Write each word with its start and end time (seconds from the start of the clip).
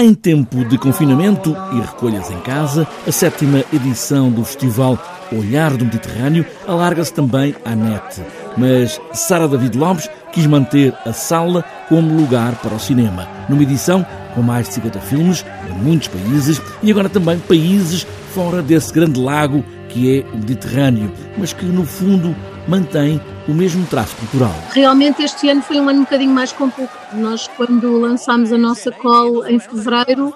Em 0.00 0.14
tempo 0.14 0.64
de 0.64 0.78
confinamento 0.78 1.54
e 1.74 1.80
recolhas 1.80 2.30
em 2.30 2.40
casa, 2.40 2.88
a 3.06 3.12
sétima 3.12 3.62
edição 3.70 4.30
do 4.30 4.42
festival 4.42 4.98
Olhar 5.30 5.76
do 5.76 5.84
Mediterrâneo 5.84 6.46
alarga-se 6.66 7.12
também 7.12 7.54
à 7.66 7.76
net. 7.76 8.22
Mas 8.56 8.98
Sara 9.12 9.46
David 9.46 9.76
Lopes 9.76 10.08
quis 10.32 10.46
manter 10.46 10.94
a 11.04 11.12
sala 11.12 11.62
como 11.86 12.16
lugar 12.16 12.54
para 12.62 12.74
o 12.74 12.80
cinema, 12.80 13.28
numa 13.46 13.62
edição 13.62 14.04
com 14.34 14.40
mais 14.40 14.68
de 14.68 14.74
50 14.76 15.00
filmes 15.00 15.44
em 15.68 15.74
muitos 15.84 16.08
países 16.08 16.62
e 16.82 16.90
agora 16.90 17.10
também 17.10 17.38
países 17.38 18.06
fora 18.34 18.62
desse 18.62 18.94
grande 18.94 19.20
lago 19.20 19.62
que 19.90 20.18
é 20.18 20.24
o 20.32 20.38
Mediterrâneo, 20.38 21.12
mas 21.36 21.52
que 21.52 21.66
no 21.66 21.84
fundo 21.84 22.34
mantém 22.66 23.20
o 23.50 23.54
mesmo 23.54 23.84
traço 23.86 24.14
cultural. 24.16 24.54
Realmente 24.70 25.22
este 25.22 25.48
ano 25.48 25.60
foi 25.62 25.80
um 25.80 25.88
ano 25.88 26.00
um 26.00 26.04
bocadinho 26.04 26.32
mais 26.32 26.52
complicado. 26.52 27.14
Nós, 27.14 27.48
quando 27.56 27.98
lançámos 27.98 28.52
a 28.52 28.58
nossa 28.58 28.92
call 28.92 29.46
em 29.46 29.58
fevereiro, 29.58 30.32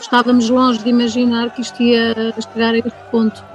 estávamos 0.00 0.48
longe 0.48 0.78
de 0.78 0.88
imaginar 0.88 1.50
que 1.50 1.60
isto 1.60 1.82
ia 1.82 2.32
chegar 2.40 2.74
a 2.74 2.78
este 2.78 2.92
ponto. 3.10 3.51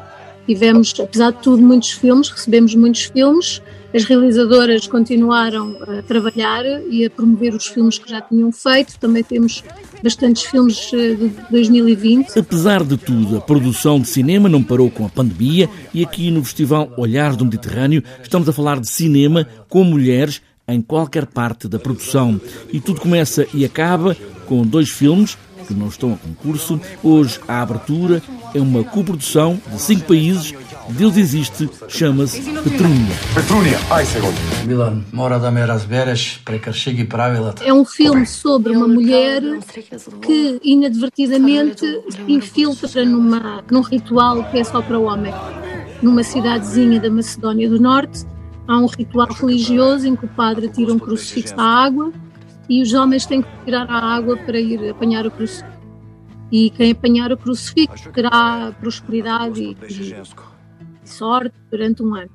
Tivemos, 0.48 0.94
apesar 1.00 1.32
de 1.32 1.44
tudo, 1.44 1.62
muitos 1.62 1.92
filmes, 1.92 2.30
recebemos 2.30 2.74
muitos 2.74 3.04
filmes, 3.04 3.62
as 3.94 4.04
realizadoras 4.04 4.86
continuaram 4.86 5.76
a 5.82 6.02
trabalhar 6.02 6.64
e 6.90 7.06
a 7.06 7.10
promover 7.10 7.54
os 7.54 7.66
filmes 7.66 7.98
que 7.98 8.10
já 8.10 8.22
tinham 8.22 8.52
feito. 8.52 9.00
Também 9.00 9.24
temos 9.24 9.64
bastantes 10.04 10.44
filmes 10.44 10.92
eh, 10.94 11.16
de 11.16 11.32
2020. 11.50 12.38
Apesar 12.38 12.84
de 12.84 12.98
tudo, 12.98 13.38
a 13.38 13.42
produção 13.42 14.00
de 14.00 14.08
cinema 14.08 14.50
não 14.50 14.62
parou 14.62 14.92
com 14.92 15.06
a 15.06 15.10
pandemia 15.10 15.70
e 15.94 16.04
aqui 16.04 16.30
no 16.30 16.44
Festival 16.44 16.92
Olhar 16.98 17.36
do 17.36 17.46
Mediterrâneo 17.46 18.04
estamos 18.22 18.48
a 18.48 18.54
falar 18.54 18.80
de 18.80 18.90
cinema 18.90 19.48
com 19.70 19.84
mulheres 19.84 20.42
em 20.68 20.82
qualquer 20.82 21.26
parte 21.26 21.68
da 21.68 21.80
produção. 21.80 22.40
E 22.72 22.80
tudo 22.80 23.00
começa 23.00 23.48
e 23.54 23.64
acaba 23.64 24.18
com 24.46 24.66
dois 24.66 24.90
filmes 24.90 25.38
que 25.68 25.74
não 25.74 25.88
estão 25.88 26.14
a 26.14 26.18
concurso. 26.18 26.80
Hoje 27.04 27.40
a 27.48 27.62
abertura 27.62 28.22
é 28.54 28.60
uma 28.60 28.84
coprodução 28.84 29.60
de 29.72 29.82
cinco 29.82 30.06
países 30.06 30.54
Deus 30.90 31.18
existe, 31.18 31.70
chama-se 31.90 32.42
Petrúnia. 32.42 33.16
Petrúnia, 33.36 33.78
ai 33.92 34.06
segundo. 34.06 34.36
Milan, 34.66 35.04
mora 35.12 35.38
da 35.38 35.52
meras 35.52 35.84
veras, 35.84 36.40
prekršigi 36.46 37.04
pravila. 37.04 37.56
É 37.62 37.74
um 37.74 37.84
filme 37.84 38.26
sobre 38.26 38.76
uma 38.76 38.88
mulher 38.88 39.42
que 40.22 40.60
inadvertidamente 40.64 41.86
se 42.10 42.32
infiltra 42.32 43.04
numa, 43.04 43.64
num 43.70 43.82
ritual 43.82 44.44
que 44.46 44.60
é 44.60 44.64
só 44.64 44.82
para 44.82 44.98
o 44.98 45.04
homem. 45.04 45.34
Numa 46.02 46.24
cidadezinha 46.24 47.02
da 47.02 47.10
Macedónia 47.10 47.70
do 47.70 47.80
Norte, 47.80 48.26
há 48.66 48.78
um 48.78 48.86
ritual 48.86 49.28
religioso 49.34 50.08
em 50.08 50.16
que 50.16 50.26
o 50.26 50.30
padre 50.30 50.70
tira 50.70 50.94
um 50.94 51.00
crucifixo 51.00 51.56
à 51.58 51.84
água 51.84 52.14
e 52.70 52.82
os 52.82 52.94
homens 52.94 53.26
têm 53.26 53.42
que 53.42 53.66
tirar 53.66 53.90
a 53.90 54.16
água 54.16 54.38
para 54.38 54.60
ir 54.60 54.90
apanhar 54.90 55.26
o 55.26 55.32
crucifixo. 55.32 55.78
E 56.52 56.70
quem 56.70 56.92
apanhar 56.92 57.32
o 57.32 57.38
crucifixo 57.38 58.12
terá 58.12 58.74
prosperidade 58.80 59.62
e, 59.62 59.78
e 59.90 61.08
sorte 61.08 61.56
durante 61.70 62.04
um 62.04 62.16
ano. 62.16 62.32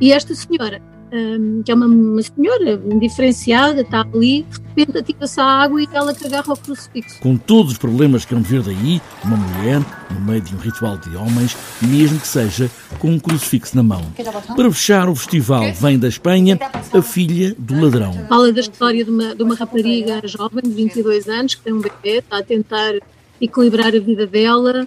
E 0.00 0.12
esta 0.12 0.34
senhora, 0.34 0.80
um, 1.12 1.62
que 1.62 1.70
é 1.70 1.74
uma, 1.74 1.86
uma, 1.86 2.22
senhora 2.22 2.76
diferenciada, 3.00 3.80
está 3.80 4.00
ali, 4.00 4.42
de 4.42 4.60
repente 4.68 4.98
atira-se 4.98 5.40
à 5.40 5.44
água 5.44 5.82
e 5.82 5.88
ela 5.92 6.14
que 6.14 6.26
agarra 6.26 6.52
o 6.52 6.56
crucifixo. 6.56 7.20
Com 7.20 7.36
todos 7.36 7.72
os 7.72 7.78
problemas 7.78 8.24
que 8.24 8.34
vão 8.34 8.42
vir 8.42 8.62
daí, 8.62 9.00
uma 9.24 9.36
mulher, 9.36 9.80
no 10.10 10.20
meio 10.20 10.40
de 10.40 10.54
um 10.54 10.58
ritual 10.58 10.96
de 10.98 11.16
homens, 11.16 11.56
mesmo 11.82 12.20
que 12.20 12.28
seja 12.28 12.70
com 12.98 13.10
um 13.10 13.18
crucifixo 13.18 13.76
na 13.76 13.82
mão. 13.82 14.02
Para 14.56 14.70
fechar 14.70 15.08
o 15.08 15.14
festival, 15.14 15.72
vem 15.74 15.98
da 15.98 16.08
Espanha 16.08 16.58
a 16.92 17.02
filha 17.02 17.54
do 17.58 17.80
ladrão. 17.80 18.12
Fala 18.28 18.52
da 18.52 18.60
história 18.60 19.04
de 19.04 19.10
uma, 19.10 19.34
de 19.34 19.42
uma 19.42 19.54
rapariga 19.54 20.20
jovem 20.24 20.62
de 20.62 20.70
22 20.70 21.28
anos 21.28 21.54
que 21.54 21.62
tem 21.62 21.72
um 21.72 21.80
bebê, 21.80 22.18
está 22.18 22.38
a 22.38 22.42
tentar 22.42 22.94
equilibrar 23.40 23.94
a 23.94 24.00
vida 24.00 24.26
dela, 24.26 24.86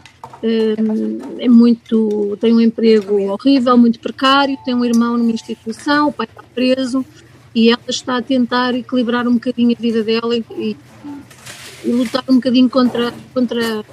é 1.39 1.47
muito, 1.47 2.38
tem 2.39 2.53
um 2.53 2.61
emprego 2.61 3.31
horrível, 3.31 3.77
muito 3.77 3.99
precário, 3.99 4.58
tem 4.66 4.73
um 4.73 4.83
irmão 4.83 5.17
numa 5.17 5.31
instituição, 5.31 6.09
o 6.09 6.14
pai 6.14 6.27
está 6.27 6.43
preso 6.53 7.05
e 7.53 7.70
ela 7.70 7.81
está 7.87 8.17
a 8.17 8.21
tentar 8.21 8.73
equilibrar 8.73 9.27
um 9.27 9.33
bocadinho 9.33 9.76
a 9.77 9.81
vida 9.81 10.03
dela 10.03 10.36
e, 10.36 10.43
e, 10.52 10.77
e 11.86 11.92
lutar 11.92 12.23
um 12.30 12.36
bocadinho 12.36 12.70
contra, 12.70 13.14
contra 13.33 13.86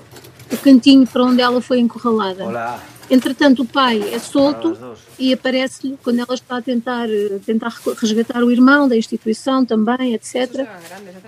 o 0.51 0.57
cantinho 0.57 1.07
para 1.07 1.25
onde 1.25 1.43
ela 1.43 1.61
foi 1.61 1.81
encurralada. 1.81 2.45
Olá. 2.45 2.98
Entretanto, 3.11 3.63
o 3.63 3.65
pai 3.65 4.03
é 4.13 4.19
solto 4.19 4.77
e 5.19 5.33
aparece-lhe, 5.33 5.99
quando 6.03 6.21
ela 6.21 6.35
está 6.35 6.59
a 6.59 6.63
tentar, 6.63 7.09
tentar 7.45 7.73
resgatar 8.01 8.43
o 8.45 8.51
irmão 8.51 8.89
da 8.89 8.97
instituição 8.97 9.65
também, 9.65 10.15
etc., 10.15 10.35
uh, 10.35 10.67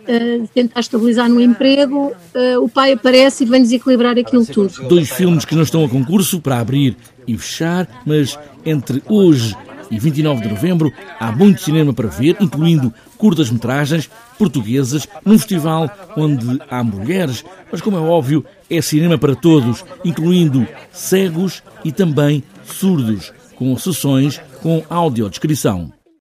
eh, 0.07 0.41
tentar 0.55 0.81
estabilizar 0.81 1.29
no 1.29 1.41
emprego, 1.41 2.13
uh, 2.35 2.63
o 2.63 2.69
pai 2.69 2.93
aparece 2.93 3.45
e 3.45 3.47
vem 3.47 3.63
desequilibrar 3.63 4.19
aquilo 4.19 4.45
tudo. 4.47 4.89
Dois 4.89 5.11
filmes 5.11 5.45
que 5.45 5.55
não 5.55 5.63
estão 5.63 5.85
a 5.85 5.89
concurso 5.89 6.41
para 6.41 6.59
abrir 6.59 6.97
e 7.27 7.37
fechar, 7.37 8.03
mas 8.05 8.39
entre 8.65 9.03
hoje 9.09 9.55
e 9.91 9.99
29 9.99 10.43
de 10.43 10.49
novembro 10.49 10.93
há 11.19 11.33
muito 11.33 11.61
cinema 11.61 11.93
para 11.93 12.09
ver, 12.09 12.37
incluindo 12.41 12.93
curtas-metragens 13.19 14.11
portuguesas, 14.39 15.07
num 15.25 15.39
festival 15.39 15.91
onde 16.17 16.61
há 16.71 16.83
mulheres, 16.83 17.45
mas 17.71 17.81
como 17.81 17.97
é 17.97 18.01
óbvio, 18.01 18.45
é 18.71 18.81
cinema 18.81 19.19
para 19.19 19.35
todos, 19.35 19.85
incluindo 20.05 20.67
cegos 20.93 21.63
e 21.85 21.93
também 21.93 22.43
surdos, 22.65 23.33
com 23.57 23.77
sessões 23.77 24.41
com 24.63 24.83
audiodescrição. 24.89 26.00